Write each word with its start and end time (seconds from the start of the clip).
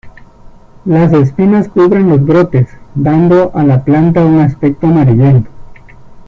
Las 0.85 1.13
espinas 1.13 1.69
cubren 1.69 2.09
los 2.09 2.25
brotes, 2.25 2.67
dando 2.95 3.51
a 3.53 3.63
la 3.63 3.83
planta 3.83 4.25
un 4.25 4.39
aspecto 4.39 4.87
amarillento. 4.87 5.51